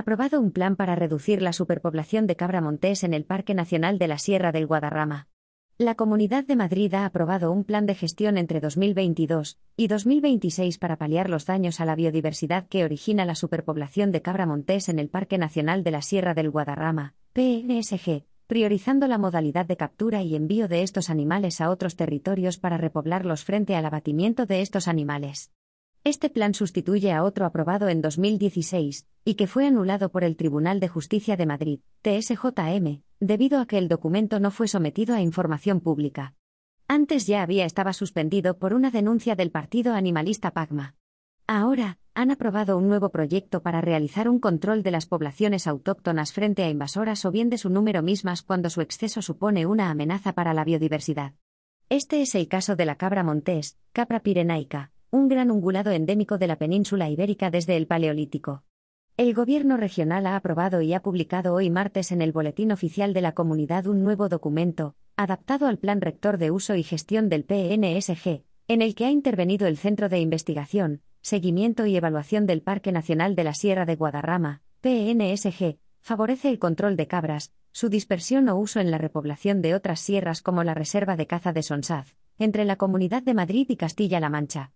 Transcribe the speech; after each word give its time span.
Aprobado 0.00 0.40
un 0.40 0.50
plan 0.50 0.76
para 0.76 0.94
reducir 0.94 1.42
la 1.42 1.52
superpoblación 1.52 2.26
de 2.26 2.34
cabra 2.34 2.62
montés 2.62 3.04
en 3.04 3.12
el 3.12 3.26
Parque 3.26 3.52
Nacional 3.52 3.98
de 3.98 4.08
la 4.08 4.16
Sierra 4.16 4.50
del 4.50 4.66
Guadarrama. 4.66 5.28
La 5.76 5.94
Comunidad 5.94 6.42
de 6.42 6.56
Madrid 6.56 6.94
ha 6.94 7.04
aprobado 7.04 7.52
un 7.52 7.64
plan 7.64 7.84
de 7.84 7.94
gestión 7.94 8.38
entre 8.38 8.60
2022 8.60 9.58
y 9.76 9.88
2026 9.88 10.78
para 10.78 10.96
paliar 10.96 11.28
los 11.28 11.44
daños 11.44 11.82
a 11.82 11.84
la 11.84 11.96
biodiversidad 11.96 12.66
que 12.66 12.82
origina 12.82 13.26
la 13.26 13.34
superpoblación 13.34 14.10
de 14.10 14.22
cabra 14.22 14.46
montés 14.46 14.88
en 14.88 15.00
el 15.00 15.10
Parque 15.10 15.36
Nacional 15.36 15.84
de 15.84 15.90
la 15.90 16.00
Sierra 16.00 16.32
del 16.32 16.48
Guadarrama, 16.48 17.14
PNSG, 17.34 18.24
priorizando 18.46 19.06
la 19.06 19.18
modalidad 19.18 19.66
de 19.66 19.76
captura 19.76 20.22
y 20.22 20.34
envío 20.34 20.66
de 20.66 20.82
estos 20.82 21.10
animales 21.10 21.60
a 21.60 21.68
otros 21.68 21.96
territorios 21.96 22.56
para 22.56 22.78
repoblarlos 22.78 23.44
frente 23.44 23.76
al 23.76 23.84
abatimiento 23.84 24.46
de 24.46 24.62
estos 24.62 24.88
animales. 24.88 25.52
Este 26.04 26.30
plan 26.30 26.54
sustituye 26.54 27.12
a 27.12 27.22
otro 27.22 27.44
aprobado 27.44 27.90
en 27.90 28.00
2016, 28.00 29.06
y 29.24 29.34
que 29.34 29.46
fue 29.46 29.66
anulado 29.66 30.10
por 30.10 30.24
el 30.24 30.36
Tribunal 30.36 30.80
de 30.80 30.88
Justicia 30.88 31.36
de 31.36 31.46
Madrid, 31.46 31.80
TSJM, 32.02 33.02
debido 33.20 33.60
a 33.60 33.66
que 33.66 33.78
el 33.78 33.88
documento 33.88 34.40
no 34.40 34.50
fue 34.50 34.68
sometido 34.68 35.14
a 35.14 35.20
información 35.20 35.80
pública. 35.80 36.34
Antes 36.88 37.26
ya 37.26 37.42
había 37.42 37.66
estado 37.66 37.92
suspendido 37.92 38.58
por 38.58 38.74
una 38.74 38.90
denuncia 38.90 39.36
del 39.36 39.50
partido 39.50 39.94
animalista 39.94 40.50
Pagma. 40.50 40.96
Ahora, 41.46 41.98
han 42.14 42.30
aprobado 42.30 42.76
un 42.76 42.88
nuevo 42.88 43.10
proyecto 43.10 43.62
para 43.62 43.80
realizar 43.80 44.28
un 44.28 44.40
control 44.40 44.82
de 44.82 44.90
las 44.90 45.06
poblaciones 45.06 45.66
autóctonas 45.66 46.32
frente 46.32 46.64
a 46.64 46.68
invasoras 46.68 47.24
o 47.24 47.30
bien 47.30 47.50
de 47.50 47.58
su 47.58 47.70
número 47.70 48.02
mismas 48.02 48.42
cuando 48.42 48.70
su 48.70 48.80
exceso 48.80 49.22
supone 49.22 49.66
una 49.66 49.90
amenaza 49.90 50.32
para 50.32 50.54
la 50.54 50.64
biodiversidad. 50.64 51.34
Este 51.88 52.22
es 52.22 52.34
el 52.34 52.48
caso 52.48 52.76
de 52.76 52.84
la 52.84 52.96
cabra 52.96 53.22
montés, 53.22 53.78
capra 53.92 54.20
pirenaica, 54.20 54.92
un 55.10 55.28
gran 55.28 55.50
ungulado 55.50 55.90
endémico 55.90 56.38
de 56.38 56.46
la 56.46 56.56
península 56.56 57.10
ibérica 57.10 57.50
desde 57.50 57.76
el 57.76 57.86
Paleolítico. 57.86 58.64
El 59.20 59.34
Gobierno 59.34 59.76
regional 59.76 60.26
ha 60.26 60.34
aprobado 60.34 60.80
y 60.80 60.94
ha 60.94 61.02
publicado 61.02 61.52
hoy 61.52 61.68
martes 61.68 62.10
en 62.10 62.22
el 62.22 62.32
Boletín 62.32 62.72
Oficial 62.72 63.12
de 63.12 63.20
la 63.20 63.32
Comunidad 63.32 63.86
un 63.86 64.02
nuevo 64.02 64.30
documento, 64.30 64.94
adaptado 65.14 65.66
al 65.66 65.76
Plan 65.76 66.00
Rector 66.00 66.38
de 66.38 66.50
Uso 66.50 66.74
y 66.74 66.82
Gestión 66.82 67.28
del 67.28 67.44
PNSG, 67.44 68.44
en 68.66 68.80
el 68.80 68.94
que 68.94 69.04
ha 69.04 69.10
intervenido 69.10 69.66
el 69.66 69.76
Centro 69.76 70.08
de 70.08 70.20
Investigación, 70.20 71.02
Seguimiento 71.20 71.84
y 71.84 71.96
Evaluación 71.96 72.46
del 72.46 72.62
Parque 72.62 72.92
Nacional 72.92 73.36
de 73.36 73.44
la 73.44 73.52
Sierra 73.52 73.84
de 73.84 73.96
Guadarrama, 73.96 74.62
PNSG, 74.80 75.76
favorece 76.00 76.48
el 76.48 76.58
control 76.58 76.96
de 76.96 77.06
cabras, 77.06 77.52
su 77.72 77.90
dispersión 77.90 78.48
o 78.48 78.56
uso 78.56 78.80
en 78.80 78.90
la 78.90 78.96
repoblación 78.96 79.60
de 79.60 79.74
otras 79.74 80.00
sierras 80.00 80.40
como 80.40 80.64
la 80.64 80.72
Reserva 80.72 81.16
de 81.16 81.26
Caza 81.26 81.52
de 81.52 81.62
Sonsaz, 81.62 82.16
entre 82.38 82.64
la 82.64 82.76
Comunidad 82.76 83.22
de 83.22 83.34
Madrid 83.34 83.66
y 83.68 83.76
Castilla-La 83.76 84.30
Mancha. 84.30 84.72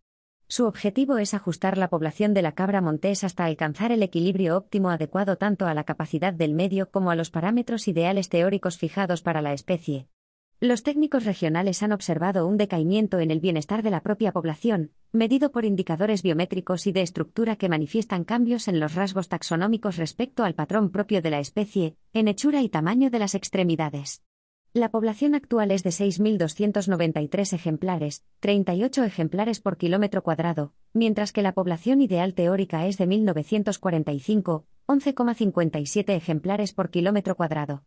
Su 0.47 0.67
objetivo 0.67 1.19
es 1.19 1.33
ajustar 1.33 1.79
la 1.79 1.89
población 1.89 2.35
de 2.35 2.43
la 2.43 2.53
cabra 2.53 2.81
montés 2.81 3.25
hasta 3.25 3.45
alcanzar 3.45 3.93
el 3.93 4.03
equilibrio 4.03 4.57
óptimo 4.57 4.91
adecuado 4.91 5.37
tanto 5.37 5.67
a 5.67 5.75
la 5.75 5.85
capacidad 5.85 6.35
del 6.35 6.55
medio 6.55 6.91
como 6.91 7.11
a 7.11 7.17
los 7.17 7.31
parámetros 7.31 7.89
ideales 7.89 8.29
teóricos 8.29 8.77
fijados 8.77 9.23
para 9.23 9.41
la 9.41 9.53
especie. 9.53 10.07
Los 10.61 10.83
técnicos 10.83 11.25
regionales 11.25 11.83
han 11.83 11.93
observado 11.93 12.47
un 12.47 12.57
decaimiento 12.57 13.19
en 13.19 13.31
el 13.31 13.41
bienestar 13.41 13.83
de 13.83 13.91
la 13.91 14.03
propia 14.03 14.33
población, 14.33 14.93
medido 15.13 15.51
por 15.51 15.65
indicadores 15.65 16.23
biométricos 16.23 16.87
y 16.87 16.93
de 16.93 17.03
estructura 17.03 17.57
que 17.57 17.69
manifiestan 17.69 18.25
cambios 18.25 18.69
en 18.69 18.81
los 18.81 18.95
rasgos 18.95 19.29
taxonómicos 19.29 19.97
respecto 19.97 20.45
al 20.45 20.55
patrón 20.55 20.91
propio 20.91 21.23
de 21.23 21.31
la 21.31 21.41
especie, 21.41 21.97
en 22.13 22.29
hechura 22.29 22.63
y 22.63 22.69
tamaño 22.69 23.11
de 23.11 23.19
las 23.19 23.35
extremidades. 23.35 24.23
La 24.77 24.91
población 24.91 25.37
actual 25.37 25.71
es 25.71 25.85
de 25.85 25.91
6.293 25.91 27.53
ejemplares, 27.53 28.25
38 28.41 29.05
ejemplares 29.05 29.61
por 29.61 29.77
kilómetro 29.77 30.25
cuadrado, 30.25 30.73
mientras 30.93 31.31
que 31.31 31.43
la 31.43 31.53
población 31.53 32.03
ideal 32.03 32.35
teórica 32.35 32.85
es 32.89 32.99
de 32.99 33.07
1.945, 33.07 34.65
11,57 34.89 36.17
ejemplares 36.17 36.73
por 36.73 36.91
kilómetro 36.91 37.37
cuadrado. 37.37 37.85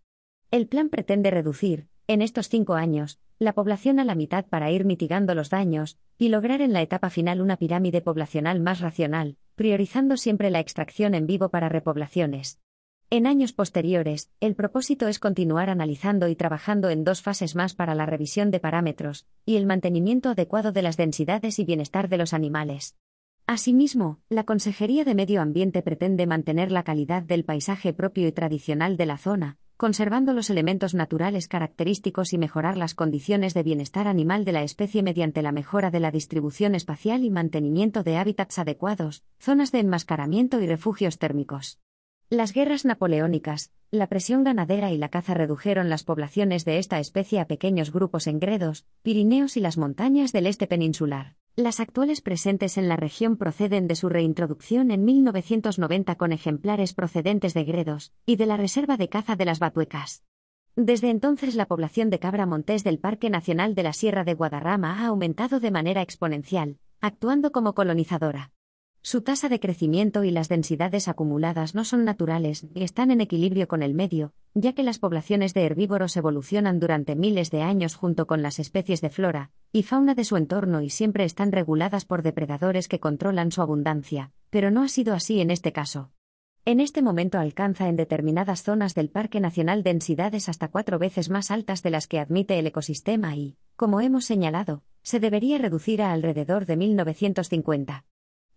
El 0.50 0.70
plan 0.70 0.88
pretende 0.88 1.30
reducir, 1.30 1.90
en 2.08 2.22
estos 2.22 2.48
cinco 2.48 2.76
años, 2.76 3.20
la 3.38 3.52
población 3.52 4.00
a 4.00 4.06
la 4.06 4.16
mitad 4.16 4.46
para 4.46 4.72
ir 4.72 4.86
mitigando 4.86 5.36
los 5.36 5.50
daños, 5.50 6.00
y 6.17 6.30
lograr 6.30 6.61
en 6.61 6.72
la 6.72 6.82
etapa 6.82 7.10
final 7.10 7.42
una 7.42 7.58
pirámide 7.58 8.00
poblacional 8.00 8.61
más 8.61 8.80
racional, 8.80 9.36
priorizando 9.56 10.16
siempre 10.16 10.50
la 10.52 10.61
extracción 10.61 11.16
en 11.16 11.28
vivo 11.28 11.50
para 11.50 11.67
repoblaciones. 11.67 12.61
En 13.10 13.26
años 13.26 13.54
posteriores, 13.54 14.30
el 14.42 14.54
propósito 14.54 15.08
es 15.08 15.18
continuar 15.18 15.70
analizando 15.70 16.28
y 16.28 16.36
trabajando 16.36 16.90
en 16.90 17.06
dos 17.06 17.22
fases 17.22 17.56
más 17.56 17.73
para 17.73 17.95
la 17.95 18.06
revisión 18.06 18.52
de 18.52 18.60
parámetros 18.60 19.26
y 19.45 19.56
el 19.56 19.66
mantenimiento 19.66 20.28
adecuado 20.28 20.73
de 20.73 20.82
las 20.82 20.98
densidades 20.98 21.58
y 21.58 21.64
bienestar 21.64 22.10
de 22.10 22.17
los 22.17 22.34
animales. 22.34 22.98
Asimismo, 23.46 24.20
la 24.28 24.44
Consejería 24.44 25.06
de 25.06 25.16
Medio 25.16 25.42
Ambiente 25.42 25.82
pretende 25.82 26.28
mantener 26.28 26.70
la 26.70 26.84
calidad 26.84 27.23
del 27.23 27.46
paisaje 27.46 27.94
propio 27.94 28.28
y 28.28 28.34
tradicional 28.34 28.98
de 28.98 29.06
la 29.06 29.17
zona, 29.17 29.58
conservando 29.78 30.34
los 30.34 30.50
elementos 30.50 30.94
naturales 30.94 31.48
característicos 31.48 32.34
y 32.34 32.38
mejorar 32.38 32.76
las 32.76 32.94
condiciones 32.94 33.54
de 33.54 33.64
bienestar 33.64 34.10
animal 34.10 34.44
de 34.44 34.52
la 34.52 34.64
especie 34.64 35.02
mediante 35.02 35.42
la 35.42 35.54
mejora 35.54 35.92
de 35.92 36.02
la 36.02 36.12
distribución 36.12 36.76
espacial 36.76 37.23
y 37.23 37.30
mantenimiento 37.30 38.04
de 38.04 38.17
hábitats 38.17 38.60
adecuados, 38.60 39.23
zonas 39.40 39.72
de 39.72 39.80
enmascaramiento 39.80 40.60
y 40.60 40.67
refugios 40.67 41.20
térmicos. 41.20 41.80
Las 42.30 42.52
guerras 42.52 42.83
napoleónicas, 42.83 43.71
la 43.89 44.08
presión 44.08 44.43
ganadera 44.43 44.92
y 44.92 44.98
la 44.98 45.08
caza 45.08 45.33
redujeron 45.33 45.89
las 45.89 46.04
poblaciones 46.04 46.65
de 46.65 46.77
esta 46.77 46.99
especie 46.99 47.39
a 47.39 47.48
pequeños 47.48 47.93
grupos 47.93 48.27
en 48.27 48.42
Gredos, 48.42 48.86
Pirineos 49.02 49.55
y 49.55 49.61
las 49.61 49.77
montañas 49.77 50.33
del 50.33 50.45
este 50.45 50.67
peninsular. 50.67 51.37
Las 51.55 51.80
actuales 51.80 52.20
presentes 52.20 52.77
en 52.77 52.89
la 52.89 52.98
región 52.98 53.37
proceden 53.37 53.87
de 53.87 53.95
su 53.95 54.10
reintroducción 54.10 54.92
en 54.92 55.05
1990 55.05 56.16
con 56.16 56.33
ejemplares 56.33 56.93
procedentes 56.93 57.54
de 57.54 57.64
Gredos 57.64 58.11
y 58.26 58.36
de 58.36 58.45
la 58.45 58.58
reserva 58.58 58.98
de 58.98 59.08
caza 59.08 59.37
de 59.37 59.45
las 59.45 59.60
Batuecas. 59.60 60.26
Desde 60.76 61.10
entonces 61.10 61.55
la 61.55 61.66
población 61.66 62.10
de 62.10 62.20
cabra 62.20 62.45
montés 62.45 62.83
del 62.83 62.99
Parque 62.99 63.30
Nacional 63.30 63.73
de 63.73 63.83
la 63.83 63.93
Sierra 63.93 64.26
de 64.26 64.33
Guadarrama 64.33 64.99
ha 64.99 65.08
aumentado 65.08 65.61
de 65.61 65.71
manera 65.71 66.02
exponencial, 66.02 66.77
actuando 66.99 67.54
como 67.54 67.73
colonizadora. 67.73 68.52
Su 69.02 69.22
tasa 69.22 69.48
de 69.48 69.60
crecimiento 69.60 70.24
y 70.24 70.32
las 70.32 70.50
densidades 70.50 71.08
acumuladas 71.08 71.76
no 71.76 71.86
son 71.86 72.04
naturales 72.04 72.68
y 72.74 72.84
están 72.84 73.12
en 73.12 73.22
equilibrio 73.22 73.68
con 73.68 73.82
el 73.84 73.94
medio, 73.94 74.34
ya 74.54 74.74
que 74.74 74.84
las 74.84 75.00
poblaciones 75.00 75.54
de 75.54 75.66
herbívoros 75.66 76.18
evolucionan 76.18 76.80
durante 76.80 77.16
miles 77.16 77.52
de 77.52 77.62
años 77.62 77.96
junto 77.96 78.28
con 78.28 78.42
las 78.42 78.60
especies 78.60 79.02
de 79.02 79.10
flora 79.10 79.52
y 79.72 79.84
fauna 79.84 80.16
de 80.16 80.24
su 80.24 80.36
entorno 80.36 80.82
y 80.82 80.90
siempre 80.90 81.24
están 81.24 81.52
reguladas 81.52 82.06
por 82.06 82.22
depredadores 82.22 82.88
que 82.88 83.00
controlan 83.00 83.52
su 83.52 83.62
abundancia, 83.62 84.32
pero 84.50 84.72
no 84.72 84.84
ha 84.84 84.88
sido 84.90 85.14
así 85.14 85.40
en 85.40 85.52
este 85.52 85.72
caso. 85.72 86.12
En 86.66 86.82
este 86.82 87.02
momento 87.02 87.40
alcanza 87.40 87.88
en 87.88 87.96
determinadas 87.96 88.62
zonas 88.62 88.94
del 88.94 89.10
Parque 89.10 89.40
Nacional 89.40 89.84
densidades 89.84 90.50
hasta 90.50 90.68
cuatro 90.68 91.00
veces 91.00 91.30
más 91.30 91.50
altas 91.50 91.82
de 91.82 91.92
las 91.92 92.08
que 92.08 92.20
admite 92.20 92.60
el 92.60 92.68
ecosistema 92.68 93.38
y, 93.38 93.56
como 93.78 94.02
hemos 94.02 94.26
señalado, 94.26 94.84
se 95.02 95.22
debería 95.22 95.58
reducir 95.60 96.02
a 96.02 96.12
alrededor 96.12 96.66
de 96.66 96.76
1950. 96.76 98.04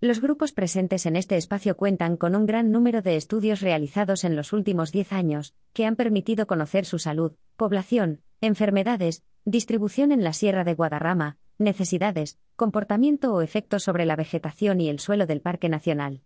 Los 0.03 0.23
grupos 0.23 0.53
presentes 0.53 1.05
en 1.05 1.15
este 1.15 1.37
espacio 1.37 1.77
cuentan 1.77 2.17
con 2.17 2.35
un 2.35 2.47
gran 2.47 2.73
número 2.73 3.03
de 3.03 3.17
estudios 3.17 3.61
realizados 3.61 4.25
en 4.25 4.35
los 4.35 4.55
últimos 4.55 4.93
10 4.93 5.13
años, 5.13 5.55
que 5.75 5.85
han 5.85 5.95
permitido 5.95 6.47
conocer 6.47 6.87
su 6.87 6.99
salud, 6.99 7.33
población, 7.57 8.23
enfermedades, 8.41 9.25
distribución 9.45 10.11
en 10.11 10.25
la 10.25 10.33
Sierra 10.33 10.65
de 10.65 10.73
Guadarrama, 10.73 11.37
necesidades, 11.59 12.39
comportamiento 12.57 13.35
o 13.35 13.43
efectos 13.43 13.83
sobre 13.83 14.07
la 14.07 14.17
vegetación 14.17 14.81
y 14.81 14.89
el 14.89 15.01
suelo 15.01 15.27
del 15.27 15.43
Parque 15.43 15.69
Nacional. 15.69 16.23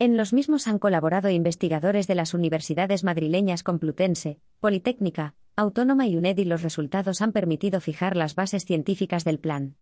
En 0.00 0.16
los 0.16 0.32
mismos 0.32 0.66
han 0.66 0.80
colaborado 0.80 1.30
investigadores 1.30 2.08
de 2.08 2.16
las 2.16 2.34
universidades 2.34 3.04
madrileñas 3.04 3.62
Complutense, 3.62 4.40
Politécnica, 4.58 5.36
Autónoma 5.54 6.08
y 6.08 6.16
UNED 6.16 6.38
y 6.38 6.44
los 6.44 6.62
resultados 6.62 7.22
han 7.22 7.30
permitido 7.30 7.80
fijar 7.80 8.16
las 8.16 8.34
bases 8.34 8.64
científicas 8.64 9.22
del 9.22 9.38
plan. 9.38 9.76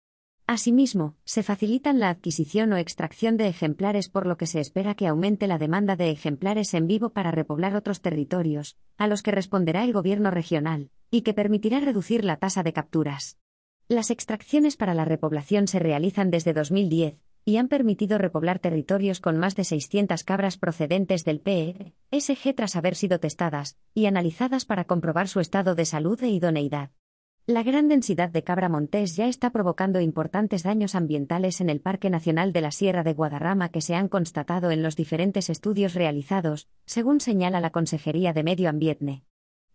Asimismo, 0.50 1.14
se 1.24 1.44
facilitan 1.44 2.00
la 2.00 2.08
adquisición 2.08 2.72
o 2.72 2.76
extracción 2.76 3.36
de 3.36 3.46
ejemplares 3.46 4.08
por 4.08 4.26
lo 4.26 4.36
que 4.36 4.48
se 4.48 4.58
espera 4.58 4.96
que 4.96 5.06
aumente 5.06 5.46
la 5.46 5.58
demanda 5.58 5.94
de 5.94 6.10
ejemplares 6.10 6.74
en 6.74 6.88
vivo 6.88 7.10
para 7.10 7.30
repoblar 7.30 7.76
otros 7.76 8.00
territorios, 8.00 8.76
a 8.98 9.06
los 9.06 9.22
que 9.22 9.30
responderá 9.30 9.84
el 9.84 9.92
gobierno 9.92 10.32
regional, 10.32 10.90
y 11.08 11.20
que 11.20 11.34
permitirá 11.34 11.78
reducir 11.78 12.24
la 12.24 12.36
tasa 12.36 12.64
de 12.64 12.72
capturas. 12.72 13.38
Las 13.86 14.10
extracciones 14.10 14.76
para 14.76 14.92
la 14.92 15.04
repoblación 15.04 15.68
se 15.68 15.78
realizan 15.78 16.32
desde 16.32 16.52
2010, 16.52 17.20
y 17.44 17.56
han 17.58 17.68
permitido 17.68 18.18
repoblar 18.18 18.58
territorios 18.58 19.20
con 19.20 19.38
más 19.38 19.54
de 19.54 19.62
600 19.62 20.24
cabras 20.24 20.58
procedentes 20.58 21.24
del 21.24 21.38
PESG 21.38 22.56
tras 22.56 22.74
haber 22.74 22.96
sido 22.96 23.20
testadas 23.20 23.78
y 23.94 24.06
analizadas 24.06 24.64
para 24.64 24.84
comprobar 24.84 25.28
su 25.28 25.38
estado 25.38 25.76
de 25.76 25.84
salud 25.84 26.20
e 26.24 26.28
idoneidad. 26.30 26.90
La 27.50 27.64
gran 27.64 27.88
densidad 27.88 28.30
de 28.30 28.44
cabra 28.44 28.68
montés 28.68 29.16
ya 29.16 29.26
está 29.26 29.50
provocando 29.50 30.00
importantes 30.00 30.62
daños 30.62 30.94
ambientales 30.94 31.60
en 31.60 31.68
el 31.68 31.80
Parque 31.80 32.08
Nacional 32.08 32.52
de 32.52 32.60
la 32.60 32.70
Sierra 32.70 33.02
de 33.02 33.12
Guadarrama 33.12 33.70
que 33.70 33.80
se 33.80 33.96
han 33.96 34.06
constatado 34.06 34.70
en 34.70 34.84
los 34.84 34.94
diferentes 34.94 35.50
estudios 35.50 35.94
realizados, 35.94 36.68
según 36.86 37.18
señala 37.18 37.58
la 37.58 37.70
Consejería 37.70 38.32
de 38.32 38.44
Medio 38.44 38.68
Ambiente. 38.68 39.24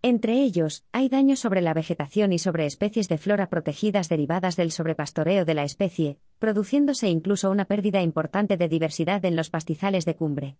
Entre 0.02 0.42
ellos, 0.42 0.86
hay 0.94 1.10
daños 1.10 1.40
sobre 1.40 1.60
la 1.60 1.74
vegetación 1.74 2.32
y 2.32 2.40
sobre 2.40 2.66
especies 2.66 3.10
de 3.10 3.18
flora 3.18 3.50
protegidas 3.50 4.08
derivadas 4.08 4.56
del 4.56 4.72
sobrepastoreo 4.72 5.44
de 5.44 5.56
la 5.56 5.66
especie, 5.66 6.18
produciéndose 6.40 7.10
incluso 7.10 7.52
una 7.52 7.66
pérdida 7.66 8.02
importante 8.02 8.56
de 8.56 8.70
diversidad 8.70 9.26
en 9.26 9.36
los 9.36 9.50
pastizales 9.50 10.06
de 10.06 10.16
cumbre. 10.16 10.58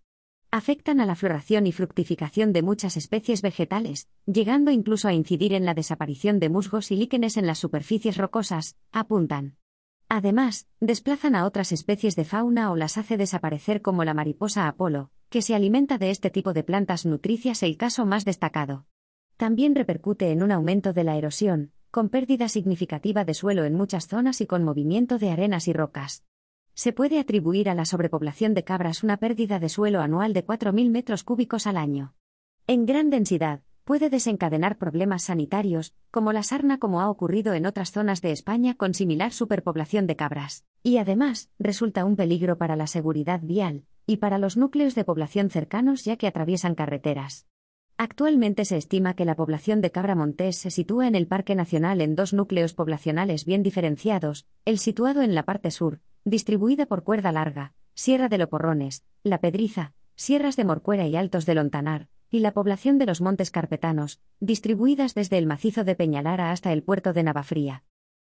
Afectan 0.56 1.00
a 1.00 1.04
la 1.04 1.16
floración 1.16 1.66
y 1.66 1.72
fructificación 1.72 2.54
de 2.54 2.62
muchas 2.62 2.96
especies 2.96 3.42
vegetales, 3.42 4.08
llegando 4.24 4.70
incluso 4.70 5.06
a 5.06 5.12
incidir 5.12 5.52
en 5.52 5.66
la 5.66 5.74
desaparición 5.74 6.40
de 6.40 6.48
musgos 6.48 6.90
y 6.90 6.96
líquenes 6.96 7.36
en 7.36 7.46
las 7.46 7.58
superficies 7.58 8.16
rocosas, 8.16 8.74
apuntan. 8.90 9.58
Además, 10.08 10.66
desplazan 10.80 11.34
a 11.34 11.44
otras 11.44 11.72
especies 11.72 12.16
de 12.16 12.24
fauna 12.24 12.72
o 12.72 12.76
las 12.76 12.96
hace 12.96 13.18
desaparecer 13.18 13.82
como 13.82 14.02
la 14.02 14.14
mariposa 14.14 14.66
Apolo, 14.66 15.10
que 15.28 15.42
se 15.42 15.54
alimenta 15.54 15.98
de 15.98 16.08
este 16.08 16.30
tipo 16.30 16.54
de 16.54 16.64
plantas 16.64 17.04
nutricias 17.04 17.62
el 17.62 17.76
caso 17.76 18.06
más 18.06 18.24
destacado. 18.24 18.86
También 19.36 19.74
repercute 19.74 20.30
en 20.30 20.42
un 20.42 20.52
aumento 20.52 20.94
de 20.94 21.04
la 21.04 21.18
erosión, 21.18 21.72
con 21.90 22.08
pérdida 22.08 22.48
significativa 22.48 23.26
de 23.26 23.34
suelo 23.34 23.66
en 23.66 23.74
muchas 23.74 24.06
zonas 24.06 24.40
y 24.40 24.46
con 24.46 24.64
movimiento 24.64 25.18
de 25.18 25.32
arenas 25.32 25.68
y 25.68 25.74
rocas. 25.74 26.24
Se 26.76 26.92
puede 26.92 27.18
atribuir 27.18 27.70
a 27.70 27.74
la 27.74 27.86
sobrepoblación 27.86 28.52
de 28.52 28.62
cabras 28.62 29.02
una 29.02 29.16
pérdida 29.16 29.58
de 29.58 29.70
suelo 29.70 30.02
anual 30.02 30.34
de 30.34 30.46
4.000 30.46 30.90
metros 30.90 31.24
cúbicos 31.24 31.66
al 31.66 31.78
año. 31.78 32.14
En 32.66 32.84
gran 32.84 33.08
densidad, 33.08 33.62
puede 33.84 34.10
desencadenar 34.10 34.76
problemas 34.76 35.22
sanitarios, 35.22 35.94
como 36.10 36.34
la 36.34 36.42
sarna 36.42 36.76
como 36.76 37.00
ha 37.00 37.08
ocurrido 37.08 37.54
en 37.54 37.64
otras 37.64 37.92
zonas 37.92 38.20
de 38.20 38.30
España 38.30 38.74
con 38.74 38.92
similar 38.92 39.32
superpoblación 39.32 40.06
de 40.06 40.16
cabras, 40.16 40.66
y 40.82 40.98
además 40.98 41.48
resulta 41.58 42.04
un 42.04 42.14
peligro 42.14 42.58
para 42.58 42.76
la 42.76 42.86
seguridad 42.86 43.40
vial, 43.42 43.86
y 44.04 44.18
para 44.18 44.36
los 44.36 44.58
núcleos 44.58 44.94
de 44.94 45.04
población 45.04 45.48
cercanos 45.48 46.04
ya 46.04 46.18
que 46.18 46.26
atraviesan 46.26 46.74
carreteras. 46.74 47.46
Actualmente 47.98 48.66
se 48.66 48.76
estima 48.76 49.14
que 49.14 49.24
la 49.24 49.36
población 49.36 49.80
de 49.80 49.90
cabra 49.90 50.14
montés 50.14 50.56
se 50.56 50.70
sitúa 50.70 51.08
en 51.08 51.14
el 51.14 51.26
Parque 51.26 51.54
Nacional 51.54 52.02
en 52.02 52.14
dos 52.14 52.34
núcleos 52.34 52.74
poblacionales 52.74 53.46
bien 53.46 53.62
diferenciados, 53.62 54.46
el 54.66 54.78
situado 54.78 55.22
en 55.22 55.34
la 55.34 55.44
parte 55.44 55.70
sur, 55.70 56.00
distribuida 56.22 56.84
por 56.84 57.04
cuerda 57.04 57.32
larga, 57.32 57.72
Sierra 57.94 58.28
de 58.28 58.36
Loporrones, 58.36 59.02
La 59.22 59.40
Pedriza, 59.40 59.94
Sierras 60.14 60.56
de 60.56 60.66
Morcuera 60.66 61.06
y 61.06 61.16
Altos 61.16 61.46
de 61.46 61.54
Lontanar, 61.54 62.08
y 62.30 62.40
la 62.40 62.52
población 62.52 62.98
de 62.98 63.06
los 63.06 63.22
Montes 63.22 63.50
Carpetanos, 63.50 64.20
distribuidas 64.40 65.14
desde 65.14 65.38
el 65.38 65.46
macizo 65.46 65.82
de 65.82 65.94
Peñalara 65.94 66.50
hasta 66.50 66.74
el 66.74 66.82
puerto 66.82 67.14
de 67.14 67.22
Navafría. 67.22 67.82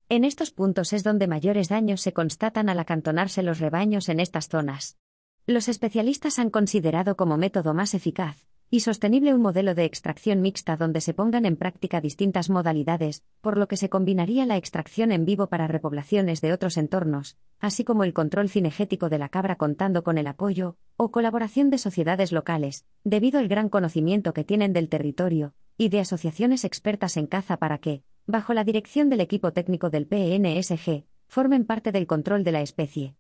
En 0.09 0.25
estos 0.25 0.51
puntos 0.51 0.95
es 0.95 1.05
donde 1.05 1.27
mayores 1.27 1.69
daños 1.69 2.01
se 2.01 2.15
constatan 2.15 2.71
al 2.71 2.79
acantonarse 2.79 3.43
los 3.43 3.59
rebaños 3.59 4.09
en 4.09 4.21
estas 4.21 4.49
zonas. 4.49 4.97
Los 5.45 5.69
especialistas 5.69 6.39
han 6.39 6.49
considerado 6.49 7.19
como 7.19 7.37
método 7.37 7.75
más 7.75 7.93
eficaz 7.93 8.49
y 8.71 8.81
sostenible 8.81 9.33
un 9.33 9.41
modelo 9.41 9.75
de 9.75 9.85
extracción 9.85 10.43
mixta 10.43 10.77
donde 10.77 11.01
se 11.01 11.15
pongan 11.15 11.47
en 11.47 11.57
práctica 11.57 12.03
distintas 12.03 12.51
modalidades, 12.51 13.25
por 13.41 13.57
lo 13.57 13.67
que 13.67 13.79
se 13.79 13.89
combinaría 13.89 14.45
la 14.45 14.59
extracción 14.59 15.11
en 15.11 15.25
vivo 15.25 15.47
para 15.47 15.67
repoblaciones 15.67 16.43
de 16.43 16.53
otros 16.53 16.77
entornos, 16.77 17.39
así 17.61 17.85
como 17.85 18.05
el 18.05 18.13
control 18.13 18.51
cinegético 18.51 19.09
de 19.09 19.19
la 19.19 19.31
cabra 19.31 19.57
contando 19.57 20.05
con 20.05 20.19
el 20.19 20.27
apoyo 20.27 20.77
o 20.99 21.11
colaboración 21.11 21.71
de 21.71 21.79
sociedades 21.79 22.31
locales, 22.31 22.85
debido 23.05 23.39
al 23.39 23.49
gran 23.49 23.71
conocimiento 23.71 24.35
que 24.35 24.45
tienen 24.45 24.75
del 24.75 24.91
territorio, 24.91 25.55
y 25.79 25.89
de 25.89 26.01
asociaciones 26.01 26.65
expertas 26.65 27.17
en 27.17 27.27
caza 27.27 27.57
para 27.57 27.79
que, 27.79 28.03
bajo 28.27 28.53
la 28.53 28.65
dirección 28.65 29.09
del 29.09 29.21
equipo 29.21 29.53
técnico 29.53 29.89
del 29.89 30.07
PNSG, 30.07 31.05
formen 31.29 31.65
parte 31.65 31.93
del 31.93 32.07
control 32.07 32.45
de 32.45 32.53
la 32.53 32.61
especie. 32.61 33.15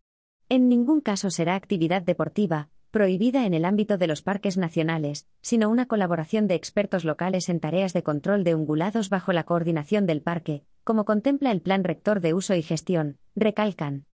En 0.50 0.68
ningún 0.68 1.00
caso 1.00 1.30
será 1.30 1.54
actividad 1.54 2.02
deportiva, 2.02 2.68
prohibida 2.98 3.46
en 3.46 3.54
el 3.54 3.64
ámbito 3.64 3.96
de 3.96 4.08
los 4.08 4.22
parques 4.22 4.56
nacionales, 4.56 5.28
sino 5.40 5.70
una 5.70 5.86
colaboración 5.86 6.48
de 6.48 6.56
expertos 6.56 7.04
locales 7.04 7.48
en 7.48 7.60
tareas 7.60 7.92
de 7.92 8.02
control 8.02 8.42
de 8.42 8.56
ungulados 8.56 9.08
bajo 9.08 9.32
la 9.32 9.44
coordinación 9.44 10.04
del 10.04 10.20
parque, 10.20 10.64
como 10.82 11.04
contempla 11.04 11.52
el 11.52 11.60
Plan 11.60 11.84
Rector 11.84 12.18
de 12.18 12.34
Uso 12.34 12.56
y 12.56 12.62
Gestión, 12.64 13.18
recalcan. 13.36 14.06